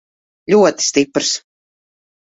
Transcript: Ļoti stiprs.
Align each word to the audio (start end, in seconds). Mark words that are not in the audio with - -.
Ļoti 0.53 0.87
stiprs. 0.87 1.31